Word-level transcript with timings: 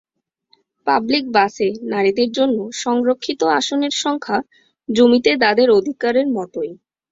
Public 0.87 1.25
বাসে 1.31 1.67
নারীদের 1.91 2.29
জন্য 2.31 2.57
সংরক্ষিত 2.81 3.41
আসনের 3.57 3.93
সংখ্যা 4.03 4.37
জমিতে 4.89 5.31
তাদের 5.43 5.67
অধিকারের 5.71 6.27
মতোই। 6.29 6.71